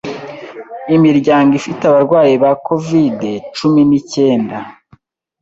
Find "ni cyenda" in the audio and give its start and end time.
3.89-4.57